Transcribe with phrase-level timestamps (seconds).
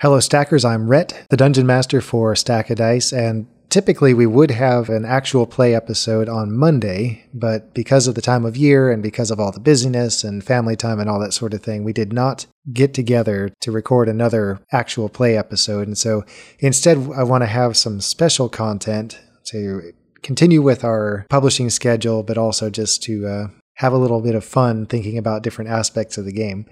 [0.00, 0.64] Hello, Stackers.
[0.64, 5.04] I'm Rhett, the Dungeon Master for Stack of Dice, and typically we would have an
[5.04, 9.38] actual play episode on Monday, but because of the time of year and because of
[9.38, 12.46] all the busyness and family time and all that sort of thing, we did not
[12.72, 15.86] get together to record another actual play episode.
[15.86, 16.24] And so
[16.60, 19.92] instead, I want to have some special content to
[20.22, 24.46] continue with our publishing schedule, but also just to uh, have a little bit of
[24.46, 26.64] fun thinking about different aspects of the game.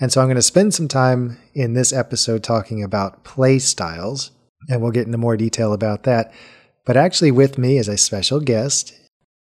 [0.00, 4.32] And so I'm going to spend some time in this episode talking about play styles,
[4.68, 6.32] and we'll get into more detail about that.
[6.84, 8.92] But actually, with me is a special guest.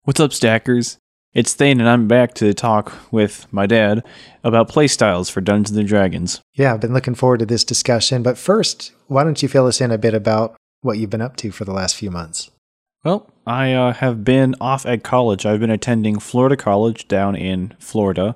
[0.03, 0.98] What's up, Stackers?
[1.34, 4.03] It's Thane, and I'm back to talk with my dad
[4.44, 6.41] about play styles for Dungeons and Dragons.
[6.55, 8.23] Yeah, I've been looking forward to this discussion.
[8.23, 11.36] But first, why don't you fill us in a bit about what you've been up
[11.38, 12.50] to for the last few months?
[13.03, 15.45] Well, I uh, have been off at college.
[15.45, 18.36] I've been attending Florida College down in Florida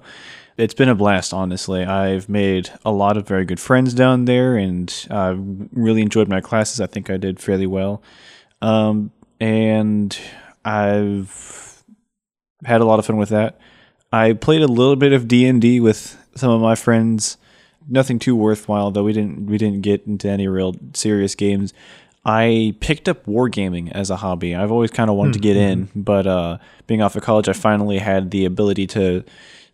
[0.58, 1.84] it's been a blast, honestly.
[1.84, 6.42] I've made a lot of very good friends down there and uh, really enjoyed my
[6.42, 6.80] classes.
[6.80, 8.02] I think I did fairly well.
[8.62, 10.18] Um, and
[10.64, 11.84] I've
[12.66, 13.60] had a lot of fun with that.
[14.12, 17.38] I played a little bit of D&D with some of my friends.
[17.90, 19.04] Nothing too worthwhile though.
[19.04, 21.74] We didn't we didn't get into any real serious games.
[22.24, 24.56] I picked up wargaming as a hobby.
[24.56, 25.42] I've always kind of wanted mm-hmm.
[25.42, 26.02] to get in, hmm.
[26.02, 29.26] but uh, being off of college, I finally had the ability to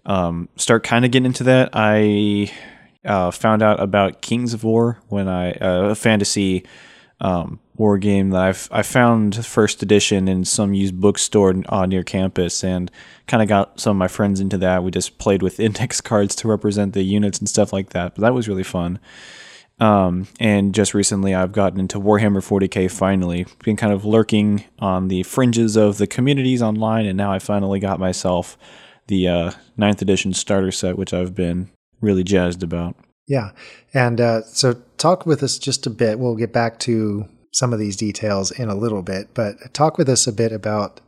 [0.10, 1.70] um, start kind of getting into that.
[1.74, 2.52] I
[3.06, 6.66] uh, found out about Kings of War when I uh, a fantasy
[7.22, 12.04] um, war game that I've I found first edition in some used bookstore uh, near
[12.04, 12.90] campus and
[13.28, 14.84] kind of got some of my friends into that.
[14.84, 18.16] We just played with index cards to represent the units and stuff like that.
[18.16, 19.00] But that was really fun.
[19.80, 22.92] Um, and just recently, I've gotten into Warhammer 40k.
[22.92, 27.40] Finally, been kind of lurking on the fringes of the communities online, and now I
[27.40, 28.58] finally got myself
[29.10, 32.96] the uh, ninth edition starter set, which I've been really jazzed about.
[33.28, 33.52] Yeah.
[33.94, 36.20] And uh, so talk with us just a bit.
[36.20, 40.08] We'll get back to some of these details in a little bit, but talk with
[40.08, 41.02] us a bit about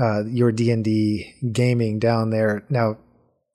[0.00, 2.64] uh, your D&D gaming down there.
[2.68, 2.98] Now,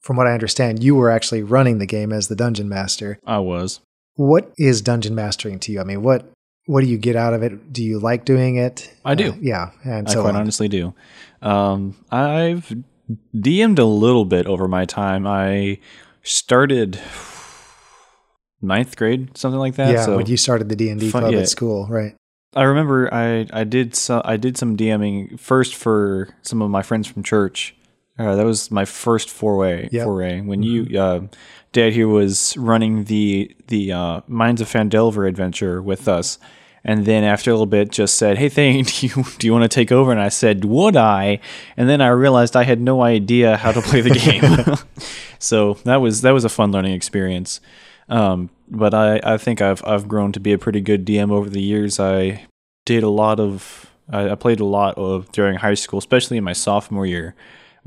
[0.01, 3.19] from what I understand, you were actually running the game as the dungeon master.
[3.25, 3.81] I was.
[4.15, 5.81] What is dungeon mastering to you?
[5.81, 6.31] I mean, what
[6.67, 7.73] what do you get out of it?
[7.73, 8.91] Do you like doing it?
[9.03, 9.31] I do.
[9.31, 10.41] Uh, yeah, and so I quite on.
[10.41, 10.93] honestly do.
[11.41, 12.71] Um, I've
[13.35, 15.27] DM'd a little bit over my time.
[15.27, 15.79] I
[16.23, 16.99] started
[18.61, 19.93] ninth grade, something like that.
[19.93, 21.39] Yeah, so when you started the D and D club yeah.
[21.39, 22.15] at school, right?
[22.55, 26.81] I remember I I did so, I did some DMing first for some of my
[26.81, 27.75] friends from church.
[28.17, 29.89] Uh, that was my first foray.
[29.91, 30.05] Yep.
[30.05, 30.93] Foray when mm-hmm.
[30.93, 31.21] you, uh,
[31.73, 36.39] Dad here was running the the uh, Mines of Phandelver adventure with us,
[36.87, 39.63] and then after a little bit just said, "Hey Thane, do you do you want
[39.63, 41.39] to take over?" And I said, "Would I?"
[41.75, 44.77] And then I realized I had no idea how to play the game.
[45.39, 47.59] so that was that was a fun learning experience.
[48.07, 51.49] Um, but I, I think I've I've grown to be a pretty good DM over
[51.49, 51.99] the years.
[51.99, 52.45] I
[52.85, 56.43] did a lot of I, I played a lot of during high school, especially in
[56.43, 57.35] my sophomore year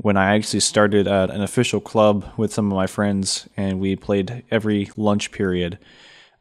[0.01, 3.97] when I actually started at an official club with some of my friends, and we
[3.97, 5.77] played every lunch period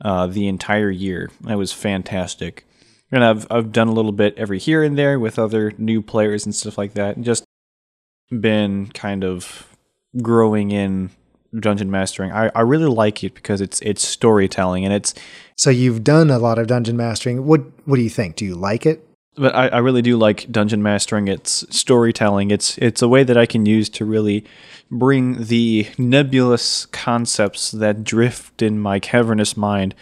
[0.05, 1.31] uh, the entire year.
[1.49, 2.65] It was fantastic.
[3.11, 6.45] And I've I've done a little bit every here and there with other new players
[6.45, 7.17] and stuff like that.
[7.17, 7.45] And just
[8.31, 9.67] been kind of
[10.21, 11.11] growing in
[11.59, 12.33] dungeon mastering.
[12.33, 15.15] I, I really like it because it's it's storytelling and it's
[15.57, 17.47] So you've done a lot of dungeon mastering.
[17.47, 18.37] What what do you think?
[18.37, 19.08] Do you like it?
[19.39, 21.29] But I, I really do like dungeon mastering.
[21.29, 22.51] It's storytelling.
[22.51, 24.45] It's it's a way that I can use to really
[24.91, 29.95] bring the nebulous concepts that drift in my cavernous mind.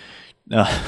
[0.50, 0.82] Uh,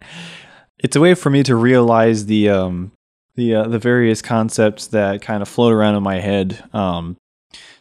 [0.78, 2.92] it's a way for me to realize the um,
[3.36, 6.64] the uh, the various concepts that kind of float around in my head.
[6.72, 7.16] Um,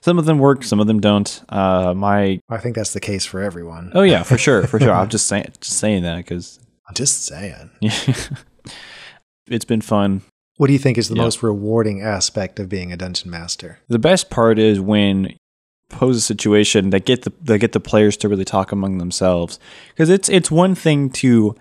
[0.01, 1.43] some of them work, some of them don't.
[1.49, 3.91] Uh, my I think that's the case for everyone.
[3.95, 4.91] Oh yeah, for sure, for sure.
[4.93, 7.71] I'm just saying, just saying that because I'm just saying.
[9.47, 10.21] It's been fun.
[10.57, 11.23] What do you think is the yeah.
[11.23, 13.79] most rewarding aspect of being a dungeon master?
[13.89, 15.35] The best part is when
[15.89, 19.59] pose a situation that get the that get the players to really talk among themselves
[19.89, 21.55] because it's it's one thing to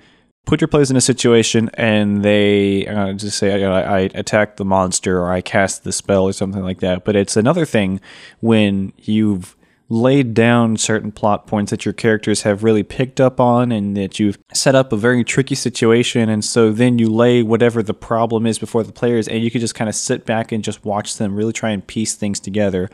[0.46, 4.64] put your players in a situation and they uh, just say I, I attack the
[4.64, 8.00] monster or I cast the spell or something like that but it's another thing
[8.40, 9.56] when you've
[9.94, 14.18] laid down certain plot points that your characters have really picked up on and that
[14.18, 16.28] you've set up a very tricky situation.
[16.28, 19.60] And so then you lay whatever the problem is before the players and you can
[19.60, 22.90] just kind of sit back and just watch them really try and piece things together.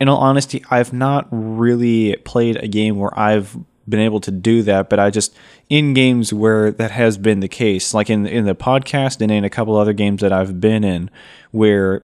[0.00, 3.56] In all honesty i've not really played a game where i've
[3.88, 5.36] been able to do that but i just
[5.68, 9.44] in games where that has been the case like in in the podcast and in
[9.44, 11.08] a couple other games that i've been in
[11.52, 12.02] where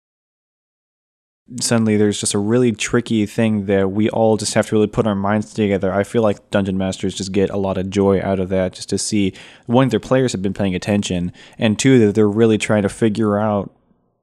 [1.58, 5.06] suddenly there's just a really tricky thing that we all just have to really put
[5.06, 5.92] our minds together.
[5.92, 8.88] I feel like dungeon masters just get a lot of joy out of that, just
[8.90, 9.32] to see
[9.66, 13.38] one their players have been paying attention, and two that they're really trying to figure
[13.38, 13.74] out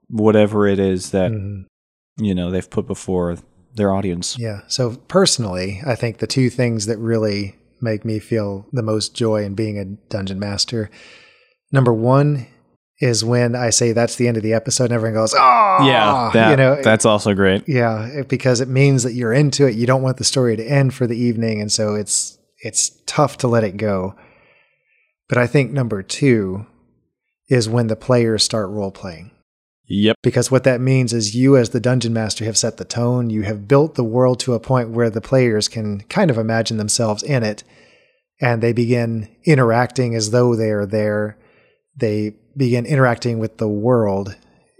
[0.09, 2.23] whatever it is that mm-hmm.
[2.23, 3.37] you know they've put before
[3.75, 4.37] their audience.
[4.39, 4.61] Yeah.
[4.67, 9.43] So personally, I think the two things that really make me feel the most joy
[9.43, 10.89] in being a dungeon master.
[11.71, 12.47] Number one
[12.99, 16.31] is when I say that's the end of the episode and everyone goes, oh, yeah,
[16.33, 17.67] that, you know, that's also great.
[17.67, 19.75] Yeah, because it means that you're into it.
[19.75, 23.37] You don't want the story to end for the evening, and so it's it's tough
[23.39, 24.15] to let it go.
[25.29, 26.65] But I think number two
[27.49, 29.31] is when the players start role playing.
[29.89, 30.17] Yep.
[30.21, 33.29] Because what that means is you, as the dungeon master, have set the tone.
[33.29, 36.77] You have built the world to a point where the players can kind of imagine
[36.77, 37.63] themselves in it,
[38.41, 41.37] and they begin interacting as though they are there.
[41.95, 44.35] They begin interacting with the world.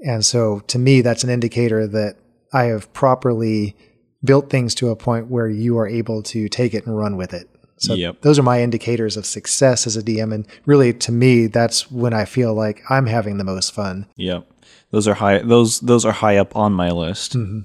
[0.06, 2.15] And so to me, that's an indicator that
[2.53, 3.75] I have properly
[4.24, 7.33] built things to a point where you are able to take it and run with
[7.33, 7.50] it.
[7.79, 8.21] So yep.
[8.21, 10.33] those are my indicators of success as a DM.
[10.33, 14.07] And really, to me, that's when I feel like I'm having the most fun.
[14.15, 14.47] Yep.
[14.89, 15.39] Those are high.
[15.39, 17.38] Those those are high up on my list.
[17.38, 17.59] Mm-hmm.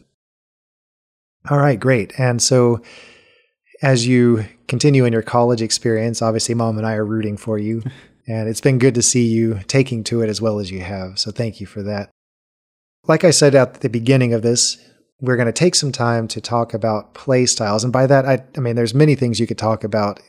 [1.51, 2.13] All right, great.
[2.19, 2.83] And so,
[3.81, 7.83] as you continue in your college experience, obviously, mom and I are rooting for you.
[8.27, 11.19] And it's been good to see you taking to it as well as you have.
[11.19, 12.11] So thank you for that.
[13.07, 14.79] Like I said at the beginning of this,
[15.21, 17.85] we're going to take some time to talk about play styles.
[17.85, 20.21] And by that, I, I mean, there's many things you could talk about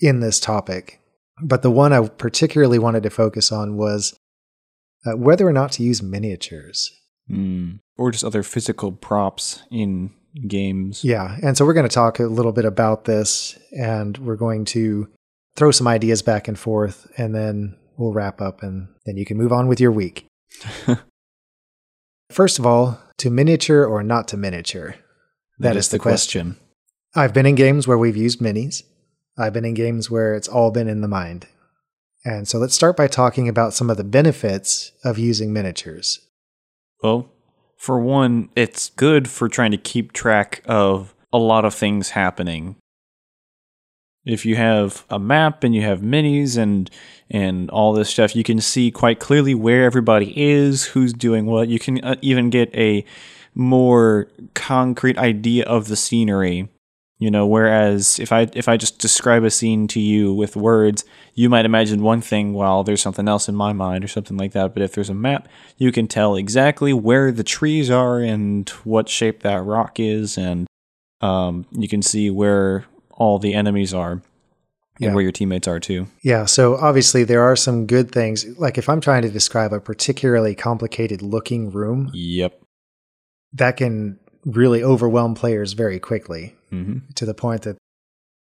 [0.00, 1.00] in this topic.
[1.42, 4.14] But the one I particularly wanted to focus on was
[5.06, 6.90] uh, whether or not to use miniatures.
[7.30, 7.80] Mm.
[7.96, 10.10] Or just other physical props in
[10.46, 11.04] games.
[11.04, 11.36] Yeah.
[11.42, 15.08] And so we're going to talk a little bit about this and we're going to
[15.56, 19.36] throw some ideas back and forth, and then we'll wrap up, and then you can
[19.36, 20.26] move on with your week.
[22.30, 24.94] First of all, to miniature or not to miniature?
[25.60, 26.52] that, that is, is, the question.
[26.52, 26.66] question.
[27.14, 28.82] I've been in games where we've used minis.
[29.38, 31.46] I've been in games where it's all been in the mind.
[32.24, 36.20] And so let's start by talking about some of the benefits of using miniatures.
[37.02, 37.30] Well,
[37.76, 42.76] for one, it's good for trying to keep track of a lot of things happening
[44.24, 46.90] if you have a map and you have minis and
[47.30, 51.68] and all this stuff, you can see quite clearly where everybody is, who's doing what.
[51.68, 53.04] You can uh, even get a
[53.54, 56.68] more concrete idea of the scenery.
[57.18, 61.04] You know, whereas if I if I just describe a scene to you with words,
[61.34, 64.52] you might imagine one thing while there's something else in my mind or something like
[64.52, 64.72] that.
[64.72, 65.46] But if there's a map,
[65.76, 70.66] you can tell exactly where the trees are and what shape that rock is, and
[71.20, 72.86] um, you can see where
[73.20, 74.22] all the enemies are
[74.98, 75.08] yeah.
[75.08, 76.08] and where your teammates are too.
[76.22, 76.46] Yeah.
[76.46, 78.46] So obviously there are some good things.
[78.58, 82.60] Like if I'm trying to describe a particularly complicated looking room, yep,
[83.52, 87.10] that can really overwhelm players very quickly mm-hmm.
[87.14, 87.76] to the point that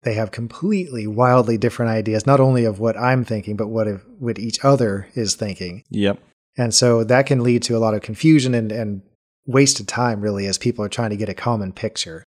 [0.04, 4.02] they have completely wildly different ideas, not only of what I'm thinking, but what if,
[4.20, 5.84] what each other is thinking.
[5.90, 6.20] Yep.
[6.56, 9.02] And so that can lead to a lot of confusion and, and
[9.48, 12.24] wasted time, really, as people are trying to get a common picture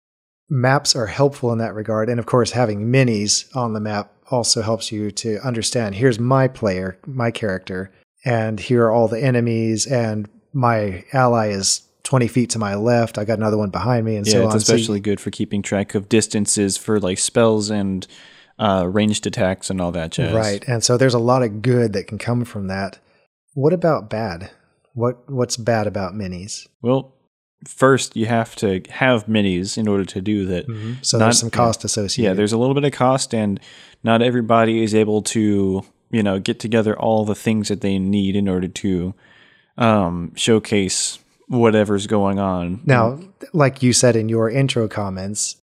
[0.51, 2.09] maps are helpful in that regard.
[2.09, 6.47] And of course, having minis on the map also helps you to understand here's my
[6.47, 7.91] player, my character,
[8.23, 13.17] and here are all the enemies, and my ally is 20 feet to my left.
[13.17, 15.61] I got another one behind me, and yeah, so it's especially so good for keeping
[15.61, 18.05] track of distances for like spells and
[18.59, 20.33] uh, ranged attacks and all that jazz.
[20.33, 20.63] Right.
[20.67, 22.99] And so there's a lot of good that can come from that.
[23.53, 24.51] What about bad?
[24.93, 26.67] What what's bad about minis?
[26.81, 27.15] Well,
[27.65, 30.67] first you have to have minis in order to do that.
[30.67, 30.93] Mm-hmm.
[31.01, 32.29] So not, there's some cost associated.
[32.29, 33.59] Yeah, there's a little bit of cost, and
[34.03, 38.35] not everybody is able to you know get together all the things that they need
[38.35, 39.13] in order to
[39.77, 42.81] um, showcase whatever's going on.
[42.85, 43.19] Now,
[43.53, 45.57] like you said in your intro comments,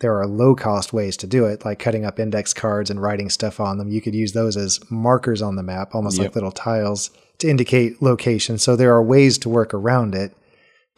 [0.00, 3.28] there are low cost ways to do it, like cutting up index cards and writing
[3.28, 3.90] stuff on them.
[3.90, 6.26] You could use those as markers on the map, almost yep.
[6.26, 8.56] like little tiles to indicate location.
[8.58, 10.32] So there are ways to work around it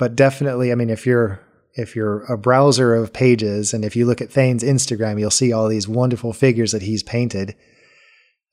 [0.03, 1.39] but definitely, I mean, if you're
[1.75, 5.53] if you're a browser of pages and if you look at Thane's Instagram, you'll see
[5.53, 7.55] all these wonderful figures that he's painted.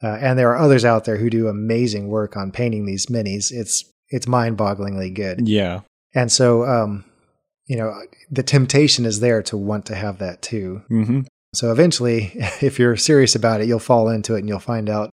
[0.03, 3.51] Uh, and there are others out there who do amazing work on painting these minis.
[3.51, 5.47] It's it's mind-bogglingly good.
[5.47, 5.79] Yeah.
[6.13, 7.03] And so, um,
[7.65, 10.83] you know, the temptation is there to want to have that too.
[10.91, 11.21] Mm-hmm.
[11.55, 15.09] So eventually, if you're serious about it, you'll fall into it and you'll find out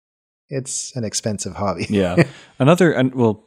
[0.49, 1.85] it's an expensive hobby.
[1.91, 2.23] yeah.
[2.57, 3.45] Another, and well,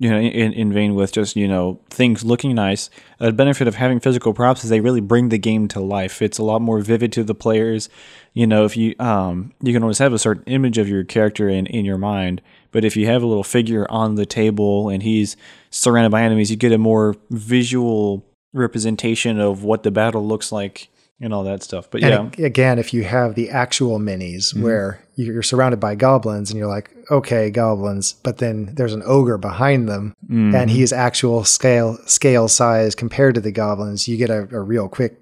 [0.00, 2.88] you know, in, in vein with just, you know, things looking nice,
[3.18, 6.22] a benefit of having physical props is they really bring the game to life.
[6.22, 7.88] It's a lot more vivid to the players.
[8.32, 11.48] You know, if you, um, you can always have a certain image of your character
[11.48, 15.02] in, in your mind, But if you have a little figure on the table and
[15.02, 15.36] he's
[15.70, 20.88] surrounded by enemies, you get a more visual representation of what the battle looks like
[21.20, 21.90] and all that stuff.
[21.90, 24.62] But yeah, and again, if you have the actual minis mm-hmm.
[24.62, 29.38] where you're surrounded by goblins and you're like, okay, goblins, but then there's an ogre
[29.38, 30.54] behind them mm-hmm.
[30.54, 34.88] and he's actual scale scale size compared to the goblins, you get a, a real
[34.88, 35.18] quick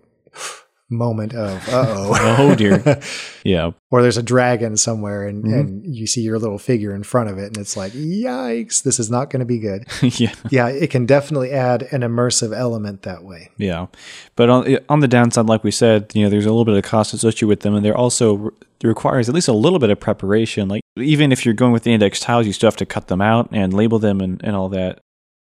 [0.88, 3.00] moment of uh oh oh dear.
[3.44, 3.70] Yeah.
[3.92, 5.54] Or there's a dragon somewhere and, mm-hmm.
[5.54, 8.98] and you see your little figure in front of it and it's like yikes this
[8.98, 9.86] is not going to be good.
[10.18, 10.34] Yeah.
[10.50, 13.50] Yeah it can definitely add an immersive element that way.
[13.56, 13.86] Yeah.
[14.34, 16.82] But on on the downside like we said you know there's a little bit of
[16.82, 18.52] cost associated with them and they're also
[18.82, 20.68] requires at least a little bit of preparation.
[20.68, 23.20] Like even if you're going with the index tiles you still have to cut them
[23.20, 25.00] out and label them and, and all that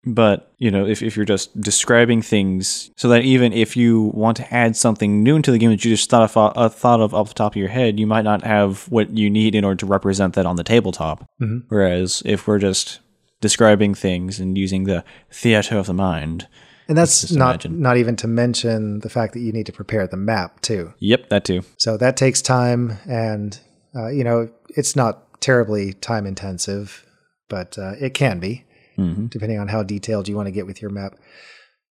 [0.06, 4.38] but, you know, if, if you're just describing things so that even if you want
[4.38, 7.14] to add something new into the game that you just thought of, uh, thought of
[7.14, 9.76] off the top of your head, you might not have what you need in order
[9.78, 11.22] to represent that on the tabletop.
[11.42, 11.68] Mm-hmm.
[11.68, 13.00] Whereas if we're just
[13.42, 16.48] describing things and using the theater of the mind,
[16.88, 17.82] and that's not imagine.
[17.82, 20.94] not even to mention the fact that you need to prepare the map too.
[21.00, 21.64] Yep, that too.
[21.78, 23.60] So that takes time, and
[23.94, 27.06] uh, you know it's not terribly time intensive,
[27.50, 28.64] but uh, it can be
[28.98, 29.28] mm-hmm.
[29.28, 31.16] depending on how detailed you want to get with your map.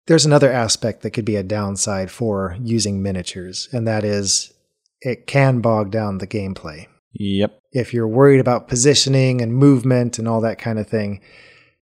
[0.07, 4.53] There's another aspect that could be a downside for using miniatures, and that is
[5.01, 6.87] it can bog down the gameplay.
[7.15, 7.59] Yep.
[7.73, 11.21] If you're worried about positioning and movement and all that kind of thing,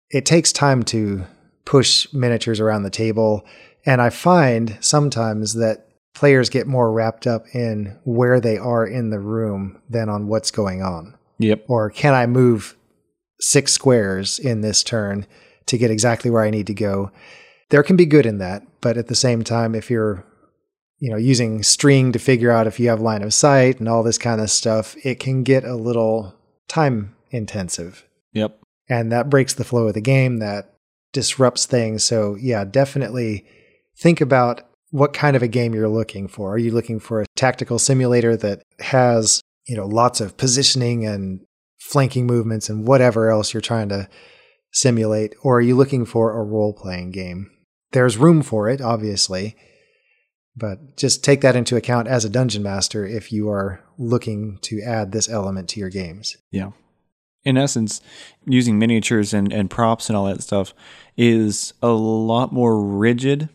[0.10, 1.26] it takes time to
[1.66, 3.46] push miniatures around the table.
[3.86, 9.10] And I find sometimes that players get more wrapped up in where they are in
[9.10, 11.16] the room than on what's going on.
[11.38, 11.66] Yep.
[11.68, 12.76] Or can I move
[13.40, 15.26] six squares in this turn
[15.66, 17.12] to get exactly where I need to go.
[17.70, 20.26] There can be good in that, but at the same time, if you're
[20.98, 24.04] you know using string to figure out if you have line of sight and all
[24.04, 26.36] this kind of stuff, it can get a little
[26.68, 28.06] time intensive.
[28.34, 28.60] Yep.
[28.90, 30.38] And that breaks the flow of the game.
[30.38, 30.74] That
[31.14, 32.04] disrupts things.
[32.04, 33.46] So yeah, definitely
[33.98, 36.54] think about what kind of a game you're looking for.
[36.54, 41.42] Are you looking for a tactical simulator that has, you know, lots of positioning and
[41.80, 44.08] flanking movements and whatever else you're trying to
[44.72, 47.50] simulate, or are you looking for a role playing game?
[47.92, 49.56] There's room for it, obviously,
[50.56, 54.82] but just take that into account as a dungeon master if you are looking to
[54.82, 56.38] add this element to your games.
[56.52, 56.72] Yeah.
[57.46, 58.02] In essence,
[58.46, 60.74] using miniatures and, and props and all that stuff
[61.18, 63.50] is a lot more rigid.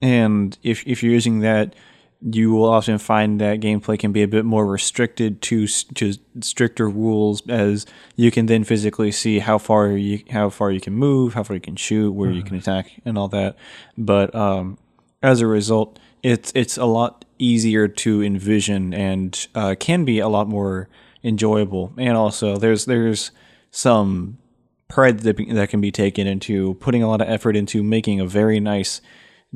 [0.00, 1.74] And if, if you're using that
[2.22, 6.88] you will often find that gameplay can be a bit more restricted to to stricter
[6.88, 11.34] rules as you can then physically see how far you how far you can move,
[11.34, 12.38] how far you can shoot, where mm-hmm.
[12.38, 13.56] you can attack, and all that.
[13.96, 14.78] But um,
[15.22, 20.28] as a result, it's it's a lot easier to envision and uh, can be a
[20.28, 20.88] lot more
[21.24, 21.92] enjoyable.
[21.96, 23.30] And also, there's there's
[23.70, 24.38] some
[24.88, 28.26] pride that, that can be taken into putting a lot of effort into making a
[28.26, 29.00] very nice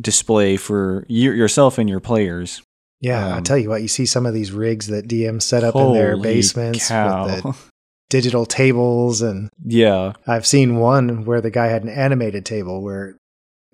[0.01, 2.63] display for you, yourself and your players.
[3.01, 5.65] Yeah, um, I tell you what, you see some of these rigs that DMs set
[5.65, 7.27] up in their basements cow.
[7.27, 7.55] with the
[8.09, 10.15] digital tables and yeah.
[10.27, 13.17] I've seen one where the guy had an animated table where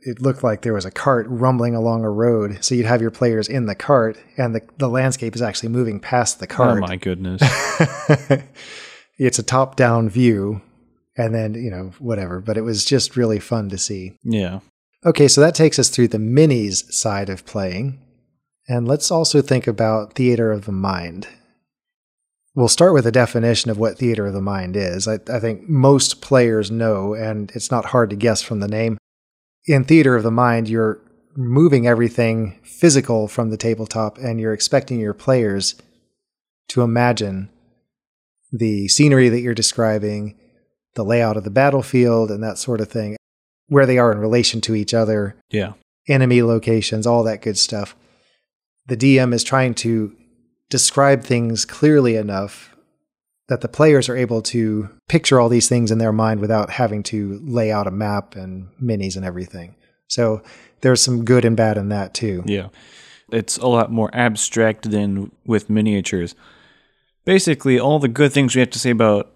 [0.03, 2.65] it looked like there was a cart rumbling along a road.
[2.65, 6.01] So you'd have your players in the cart and the, the landscape is actually moving
[6.01, 6.79] past the cart.
[6.79, 7.43] Oh my goodness.
[9.19, 10.63] it's a top down view
[11.17, 12.41] and then, you know, whatever.
[12.41, 14.15] But it was just really fun to see.
[14.23, 14.61] Yeah.
[15.05, 18.01] Okay, so that takes us through the minis side of playing.
[18.69, 21.27] And let's also think about theater of the mind.
[22.55, 25.09] We'll start with a definition of what theater of the mind is.
[25.09, 28.99] I, I, think most players know, and it's not hard to guess from the name.
[29.67, 31.01] In theater of the mind, you're
[31.37, 35.77] moving everything physical from the tabletop, and you're expecting your players
[36.69, 37.49] to imagine
[38.53, 40.39] the scenery that you're describing,
[40.95, 43.17] the layout of the battlefield, and that sort of thing
[43.71, 45.37] where they are in relation to each other.
[45.49, 45.73] Yeah.
[46.09, 47.97] Enemy locations, all that good stuff.
[48.87, 50.15] The DM is trying to
[50.69, 52.77] describe things clearly enough
[53.49, 57.03] that the players are able to picture all these things in their mind without having
[57.05, 59.75] to lay out a map and minis and everything.
[60.09, 60.43] So
[60.81, 62.43] there's some good and bad in that too.
[62.47, 62.69] Yeah.
[63.31, 66.35] It's a lot more abstract than with miniatures.
[67.25, 69.33] Basically, all the good things we have to say about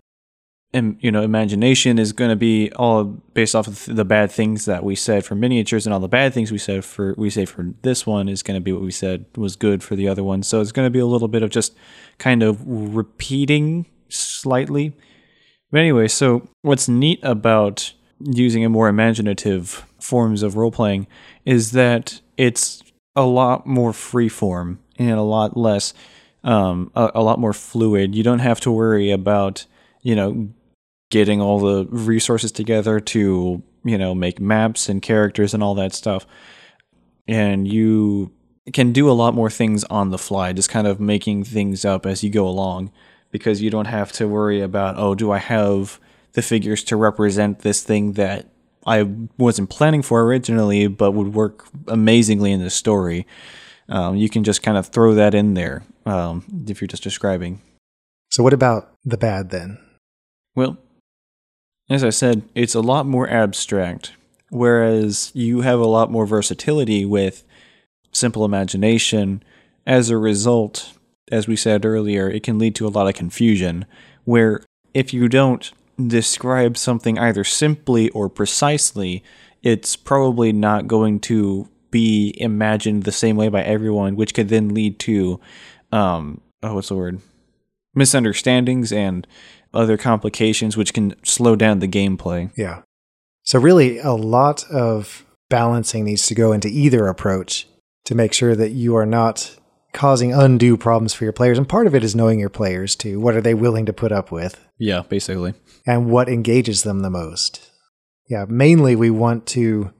[0.74, 4.82] you know imagination is going to be all based off of the bad things that
[4.82, 7.72] we said for miniatures and all the bad things we said for we say for
[7.82, 10.42] this one is going to be what we said was good for the other one.
[10.42, 11.76] So it's going to be a little bit of just
[12.18, 14.92] kind of repeating slightly.
[15.70, 21.06] But anyway so what's neat about using a more imaginative forms of role playing
[21.44, 22.82] is that it's
[23.14, 25.94] a lot more freeform and a lot less
[26.42, 28.14] um, a, a lot more fluid.
[28.14, 29.66] You don't have to worry about
[30.02, 30.48] you know
[31.10, 35.92] getting all the resources together to, you know, make maps and characters and all that
[35.92, 36.26] stuff.
[37.26, 38.32] And you
[38.72, 42.06] can do a lot more things on the fly, just kind of making things up
[42.06, 42.90] as you go along
[43.30, 46.00] because you don't have to worry about, oh, do I have
[46.32, 48.48] the figures to represent this thing that
[48.86, 49.08] I
[49.38, 53.26] wasn't planning for originally, but would work amazingly in the story.
[53.88, 57.60] Um, you can just kind of throw that in there um, if you're just describing.
[58.30, 59.78] So, what about the bad then?
[60.54, 60.78] Well,
[61.90, 64.12] as I said, it's a lot more abstract,
[64.50, 67.44] whereas you have a lot more versatility with
[68.12, 69.42] simple imagination.
[69.86, 70.92] As a result,
[71.30, 73.84] as we said earlier, it can lead to a lot of confusion,
[74.24, 74.64] where
[74.94, 75.72] if you don't
[76.06, 79.22] describe something either simply or precisely,
[79.62, 84.74] it's probably not going to be imagined the same way by everyone, which could then
[84.74, 85.40] lead to,
[85.92, 87.20] um, oh, what's the word?
[87.94, 89.26] Misunderstandings and
[89.74, 92.50] other complications, which can slow down the gameplay.
[92.56, 92.82] Yeah.
[93.42, 97.66] So, really, a lot of balancing needs to go into either approach
[98.04, 99.56] to make sure that you are not
[99.92, 101.56] causing undue problems for your players.
[101.56, 103.20] And part of it is knowing your players too.
[103.20, 104.60] What are they willing to put up with?
[104.78, 105.54] Yeah, basically.
[105.86, 107.70] And what engages them the most.
[108.28, 109.92] Yeah, mainly we want to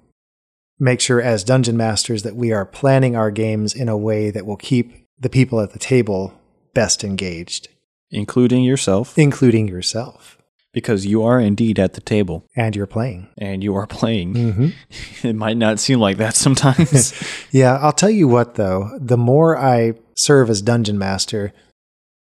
[0.79, 4.47] make sure as dungeon masters that we are planning our games in a way that
[4.47, 6.35] will keep the people at the table
[6.75, 7.69] best engaged,
[8.15, 9.19] including yourself.
[9.19, 10.39] Including yourself.
[10.73, 12.47] Because you are indeed at the table.
[12.57, 13.29] And you're playing.
[13.39, 14.35] And you are playing.
[14.35, 14.69] Mm-hmm.
[15.27, 17.15] it might not seem like that sometimes.
[17.51, 18.99] yeah, I'll tell you what, though.
[19.01, 21.53] The more I serve as dungeon master,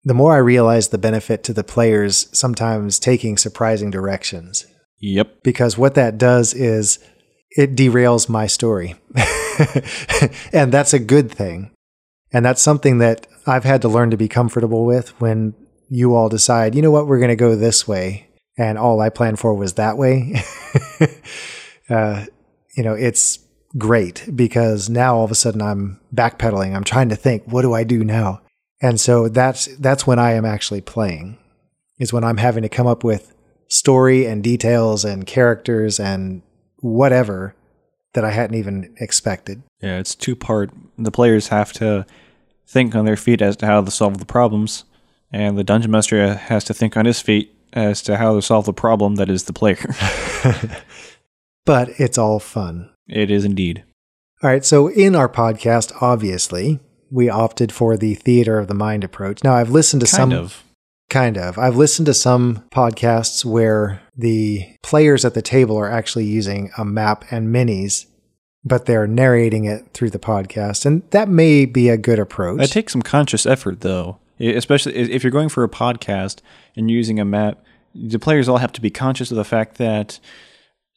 [0.04, 4.66] the more I realize the benefit to the players sometimes taking surprising directions.
[5.00, 5.42] Yep.
[5.42, 6.98] Because what that does is
[7.50, 8.96] it derails my story.
[10.52, 11.70] and that's a good thing.
[12.32, 15.54] And that's something that I've had to learn to be comfortable with when
[15.88, 19.10] you all decide, you know what, we're going to go this way and all I
[19.10, 20.34] planned for was that way,
[21.90, 22.24] uh,
[22.76, 23.40] you know, it's
[23.76, 26.74] great because now all of a sudden I'm backpedaling.
[26.74, 28.40] I'm trying to think, what do I do now?
[28.80, 31.38] And so that's that's when I am actually playing.
[31.98, 33.34] Is when I'm having to come up with
[33.68, 36.42] story and details and characters and
[36.80, 37.54] whatever
[38.14, 39.62] that I hadn't even expected.
[39.80, 40.70] Yeah, it's two part.
[40.98, 42.04] The players have to
[42.66, 44.84] think on their feet as to how to solve the problems,
[45.34, 48.66] and the dungeon master has to think on his feet as to how to solve
[48.66, 49.84] the problem that is the player.
[51.64, 52.88] but it's all fun.
[53.08, 53.82] It is indeed.
[54.42, 54.64] All right.
[54.64, 56.78] So, in our podcast, obviously,
[57.10, 59.42] we opted for the theater of the mind approach.
[59.42, 60.32] Now, I've listened to kind some.
[60.32, 60.62] Of.
[61.10, 61.58] Kind of.
[61.58, 66.84] I've listened to some podcasts where the players at the table are actually using a
[66.84, 68.06] map and minis,
[68.64, 70.86] but they're narrating it through the podcast.
[70.86, 72.62] And that may be a good approach.
[72.62, 76.40] It takes some conscious effort, though especially if you're going for a podcast
[76.76, 80.18] and using a map the players all have to be conscious of the fact that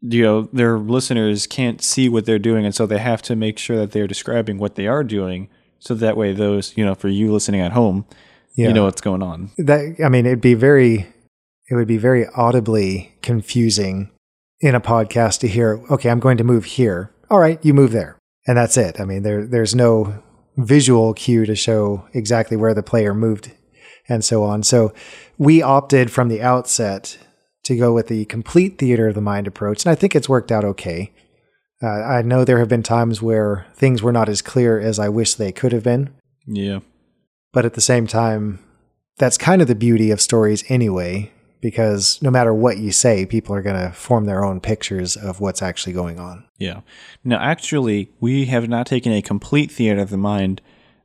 [0.01, 3.57] you know their listeners can't see what they're doing and so they have to make
[3.57, 7.07] sure that they're describing what they are doing so that way those you know for
[7.07, 8.05] you listening at home
[8.57, 8.67] yeah.
[8.67, 9.51] you know what's going on.
[9.57, 11.07] That i mean it'd be very
[11.69, 14.09] it would be very audibly confusing
[14.59, 17.11] in a podcast to hear okay i'm going to move here.
[17.29, 18.17] All right you move there.
[18.45, 18.99] And that's it.
[18.99, 20.21] I mean there there's no
[20.57, 23.51] visual cue to show exactly where the player moved
[24.09, 24.63] and so on.
[24.63, 24.93] So
[25.37, 27.17] we opted from the outset
[27.63, 30.51] to go with the complete theater of the mind approach, and I think it's worked
[30.51, 31.11] out okay.
[31.83, 35.09] Uh, I know there have been times where things were not as clear as I
[35.09, 36.09] wish they could have been.
[36.47, 36.79] Yeah.
[37.51, 38.59] But at the same time,
[39.17, 43.55] that's kind of the beauty of stories anyway, because no matter what you say, people
[43.55, 46.45] are going to form their own pictures of what's actually going on.
[46.57, 46.81] Yeah.
[47.23, 50.61] Now, actually, we have not taken a complete theater of the mind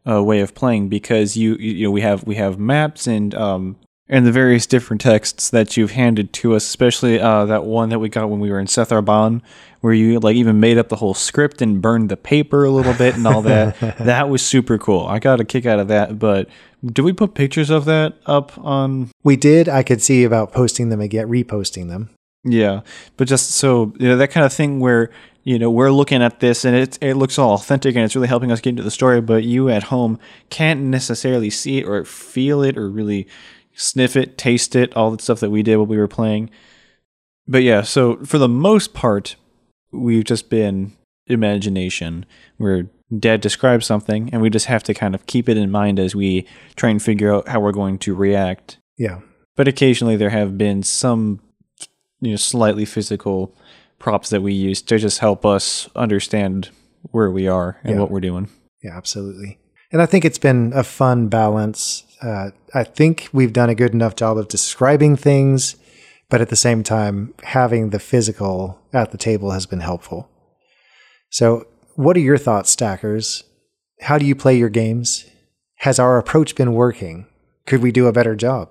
[0.08, 3.76] uh, way of playing because you you know we have we have maps and um
[4.08, 7.98] and the various different texts that you've handed to us, especially uh, that one that
[7.98, 9.40] we got when we were in Setharban,
[9.80, 12.92] where you like even made up the whole script and burned the paper a little
[12.92, 13.78] bit and all that.
[13.98, 15.06] that was super cool.
[15.06, 16.18] I got a kick out of that.
[16.18, 16.48] But
[16.84, 19.10] did we put pictures of that up on?
[19.22, 19.68] We did.
[19.68, 22.10] I could see about posting them again, reposting them.
[22.44, 22.80] Yeah,
[23.16, 25.10] but just so you know, that kind of thing where
[25.44, 28.28] you know we're looking at this and it it looks all authentic and it's really
[28.28, 30.18] helping us get into the story, but you at home
[30.50, 33.28] can't necessarily see it or feel it or really
[33.74, 36.50] sniff it, taste it, all the stuff that we did while we were playing.
[37.46, 39.36] But yeah, so for the most part,
[39.92, 40.92] we've just been
[41.26, 45.70] imagination where Dad describes something and we just have to kind of keep it in
[45.70, 46.46] mind as we
[46.76, 48.78] try and figure out how we're going to react.
[48.96, 49.20] Yeah.
[49.56, 51.40] But occasionally there have been some
[52.20, 53.54] you know slightly physical
[53.98, 56.70] props that we use to just help us understand
[57.10, 58.00] where we are and yeah.
[58.00, 58.48] what we're doing.
[58.82, 59.58] Yeah, absolutely.
[59.92, 62.04] And I think it's been a fun balance.
[62.22, 65.76] Uh, I think we've done a good enough job of describing things,
[66.30, 70.30] but at the same time, having the physical at the table has been helpful.
[71.30, 73.44] So, what are your thoughts, Stackers?
[74.00, 75.26] How do you play your games?
[75.76, 77.26] Has our approach been working?
[77.66, 78.70] Could we do a better job?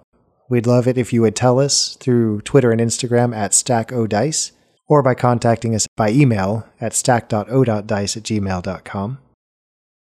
[0.49, 4.51] We'd love it if you would tell us through Twitter and Instagram at stackodice
[4.87, 9.17] or by contacting us by email at stack.o.dice at gmail.com.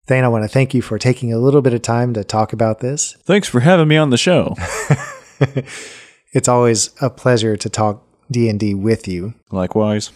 [0.07, 2.53] Thane, I want to thank you for taking a little bit of time to talk
[2.53, 3.13] about this.
[3.23, 4.55] Thanks for having me on the show.
[6.33, 9.33] it's always a pleasure to talk D&D with you.
[9.51, 10.11] Likewise.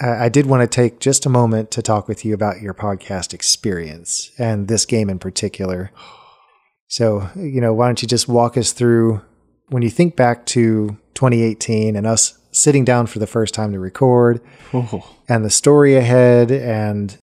[0.00, 3.32] I did want to take just a moment to talk with you about your podcast
[3.32, 5.92] experience and this game in particular.
[6.88, 9.20] So, you know, why don't you just walk us through
[9.68, 13.78] when you think back to 2018 and us sitting down for the first time to
[13.78, 14.40] record
[14.72, 15.08] Oh.
[15.28, 17.16] and the story ahead and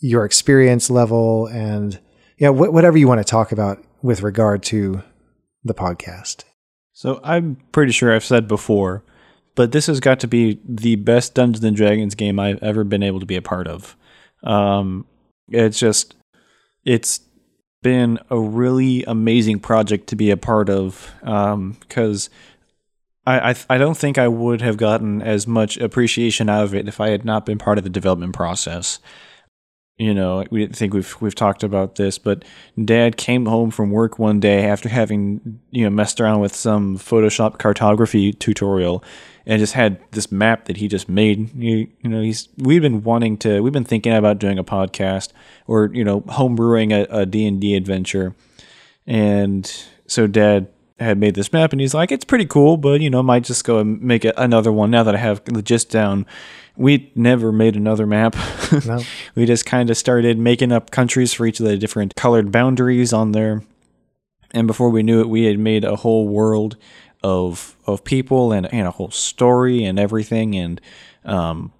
[0.00, 1.98] your experience level and
[2.38, 5.02] yeah, wh- whatever you want to talk about with regard to
[5.64, 6.44] the podcast.
[6.92, 9.02] So I'm pretty sure I've said before,
[9.56, 13.02] but this has got to be the best Dungeons and Dragons game I've ever been
[13.02, 13.96] able to be a part of.
[14.44, 15.06] Um,
[15.48, 16.14] it's just,
[16.84, 17.20] it's
[17.82, 22.30] been a really amazing project to be a part of because
[23.26, 26.88] I, I I don't think I would have gotten as much appreciation out of it
[26.88, 28.98] if I had not been part of the development process.
[29.98, 32.44] You know, we think we've we've talked about this, but
[32.82, 36.98] Dad came home from work one day after having you know messed around with some
[36.98, 39.02] Photoshop cartography tutorial,
[39.46, 41.54] and just had this map that he just made.
[41.56, 45.32] You, you know, he's we've been wanting to, we've been thinking about doing a podcast
[45.66, 48.34] or you know homebrewing a, a D and D adventure,
[49.06, 53.10] and so Dad had made this map, and he's like, it's pretty cool, but you
[53.10, 55.90] know, might just go and make a, another one now that I have the gist
[55.90, 56.26] down.
[56.76, 58.36] We never made another map.
[58.84, 59.00] No.
[59.36, 63.12] we just kind of started making up countries for each of the different colored boundaries
[63.12, 63.62] on there.
[64.50, 66.76] And before we knew it, we had made a whole world
[67.22, 70.56] of of people and, and a whole story and everything.
[70.56, 70.80] And
[71.24, 71.72] um,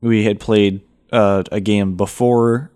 [0.00, 0.80] we had played
[1.12, 2.70] uh, a game before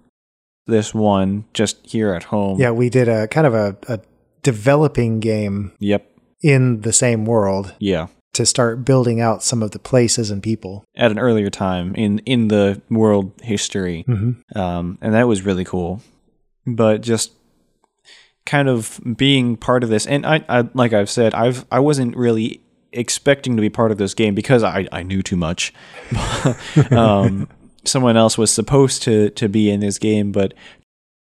[0.67, 2.59] this one just here at home.
[2.61, 4.01] Yeah, we did a kind of a, a
[4.45, 6.09] developing game Yep.
[6.43, 8.07] in the same world Yeah.
[8.35, 10.85] to start building out some of the places and people.
[10.97, 14.05] At an earlier time in in the world history.
[14.09, 14.57] Mm-hmm.
[14.59, 16.01] um, and that was really cool.
[16.67, 17.33] But just
[18.47, 22.17] kind of being part of this, and I, I like I've said, I've I wasn't
[22.17, 22.61] really
[22.93, 25.73] expecting to be part of this game because I, I knew too much.
[26.91, 27.49] um,
[27.85, 30.55] someone else was supposed to to be in this game, but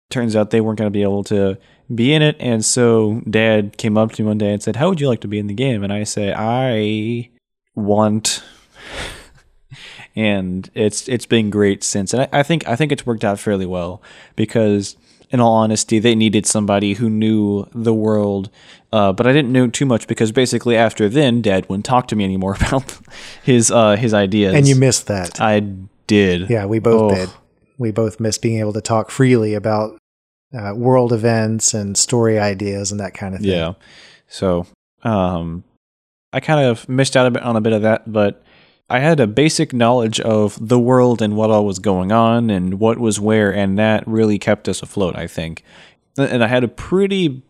[0.09, 1.57] turns out they weren't going to be able to
[1.93, 2.35] be in it.
[2.39, 5.21] And so Dad came up to me one day and said, "How would you like
[5.21, 7.29] to be in the game?" And I say, "I
[7.75, 8.43] want."
[10.15, 12.13] and it's it's been great since.
[12.13, 14.01] And I, I think I think it's worked out fairly well
[14.35, 14.95] because,
[15.29, 18.49] in all honesty, they needed somebody who knew the world.
[18.93, 22.15] Uh, but I didn't know too much because basically after then, Dad wouldn't talk to
[22.15, 22.97] me anymore about
[23.43, 24.53] his uh, his ideas.
[24.55, 25.41] And you missed that.
[25.41, 25.59] I
[26.07, 26.49] did.
[26.49, 27.15] yeah, we both Oh.
[27.15, 27.29] did.
[27.77, 29.97] We both missed being able to talk freely about
[30.55, 33.49] uh, world events and story ideas and that kind of thing.
[33.49, 33.73] Yeah.
[34.27, 34.65] So,
[35.03, 35.63] um,
[36.33, 38.43] I kind of missed out a bit on a bit of that, but
[38.89, 42.79] I had a basic knowledge of the world and what all was going on and
[42.79, 45.63] what was where, and that really kept us afloat, I think.
[46.17, 47.41] And I had a pretty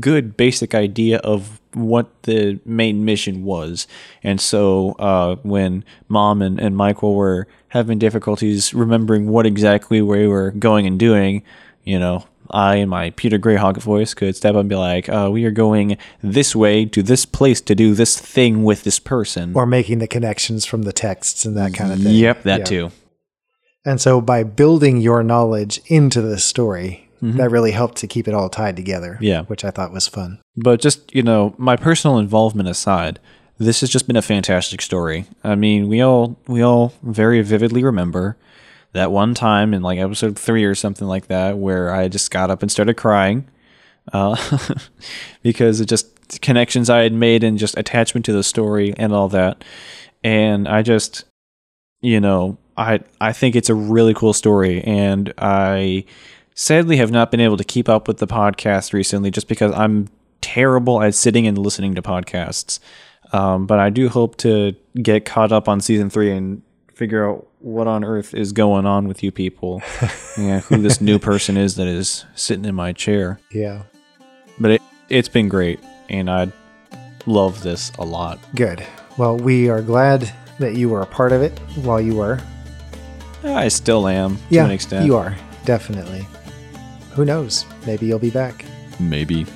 [0.00, 3.86] good basic idea of what the main mission was.
[4.22, 10.26] And so uh, when mom and, and Michael were having difficulties remembering what exactly we
[10.26, 11.42] were going and doing,
[11.82, 15.28] you know, I, in my Peter Greyhawk voice, could step up and be like, uh,
[15.32, 19.52] we are going this way to this place to do this thing with this person.
[19.54, 22.14] Or making the connections from the texts and that kind of thing.
[22.14, 22.64] Yep, that Yeah.
[22.64, 22.90] too.
[23.84, 28.34] And so by building your knowledge into the story, that really helped to keep it
[28.34, 29.14] all tied together.
[29.14, 29.24] Mm-hmm.
[29.24, 29.42] Yeah.
[29.44, 30.40] Which I thought was fun.
[30.56, 33.18] But just, you know, my personal involvement aside,
[33.56, 35.24] this has just been a fantastic story.
[35.42, 38.36] I mean, we all we all very vividly remember
[38.94, 42.50] that one time in like episode 3 or something like that where I just got
[42.50, 43.46] up and started crying
[44.12, 44.36] uh,
[45.42, 49.28] because of just connections I had made and just attachment to the story and all
[49.28, 49.62] that.
[50.22, 51.24] And I just
[52.00, 56.04] you know, I I think it's a really cool story and I
[56.54, 60.08] sadly have not been able to keep up with the podcast recently just because I'm
[60.40, 62.78] terrible at sitting and listening to podcasts.
[63.32, 66.62] Um, but I do hope to get caught up on season three and
[66.94, 69.82] figure out what on earth is going on with you people.
[70.38, 73.40] yeah, who this new person is that is sitting in my chair.
[73.50, 73.82] Yeah.
[74.58, 76.52] But it, it's been great, and I
[77.26, 78.38] love this a lot.
[78.54, 78.84] Good.
[79.16, 82.40] Well, we are glad that you were a part of it while you were.
[83.42, 85.06] I still am to yeah, an extent.
[85.06, 85.36] you are.
[85.64, 86.26] Definitely.
[87.12, 87.66] Who knows?
[87.86, 88.64] Maybe you'll be back.
[88.98, 89.46] Maybe.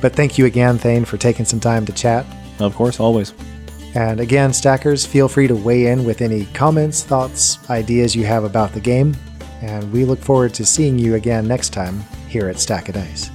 [0.00, 2.26] But thank you again, Thane, for taking some time to chat.
[2.58, 3.32] Of course, always.
[3.96, 8.44] And again, stackers, feel free to weigh in with any comments, thoughts, ideas you have
[8.44, 9.16] about the game.
[9.62, 13.30] And we look forward to seeing you again next time here at Stack of Dice.